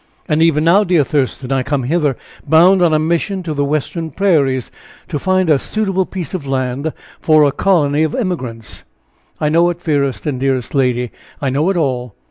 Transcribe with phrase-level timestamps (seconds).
[0.27, 2.17] "And even now, dear Thurston, I came hither,
[2.47, 4.71] bound on a mission to the Western prairies,
[5.09, 8.83] to find a suitable piece of land for a colony of emigrants."
[9.39, 12.15] "I know it, fairest and dearest lady, I know it all.